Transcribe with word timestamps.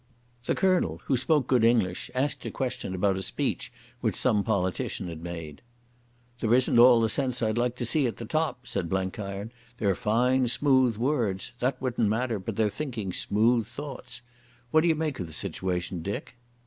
The 0.45 0.55
Colonel, 0.55 0.99
who 1.05 1.15
spoke 1.15 1.45
good 1.45 1.63
English, 1.63 2.09
asked 2.15 2.43
a 2.43 2.49
question 2.49 2.95
about 2.95 3.17
a 3.17 3.21
speech 3.21 3.71
which 3.99 4.15
some 4.15 4.43
politician 4.43 5.07
had 5.09 5.21
made. 5.21 5.61
"There 6.39 6.55
isn't 6.55 6.79
all 6.79 7.01
the 7.01 7.07
sense 7.07 7.43
I'd 7.43 7.59
like 7.59 7.75
to 7.75 7.85
see 7.85 8.07
at 8.07 8.17
the 8.17 8.25
top," 8.25 8.65
said 8.65 8.89
Blenkiron. 8.89 9.51
"They're 9.77 9.93
fine 9.93 10.45
at 10.45 10.49
smooth 10.49 10.97
words. 10.97 11.51
That 11.59 11.79
wouldn't 11.79 12.07
matter, 12.09 12.39
but 12.39 12.55
they're 12.55 12.71
thinking 12.71 13.13
smooth 13.13 13.67
thoughts. 13.67 14.21
What 14.71 14.81
d'you 14.81 14.95
make 14.95 15.19
of 15.19 15.27
the 15.27 15.33
situation, 15.33 16.01
Dick?" 16.01 16.33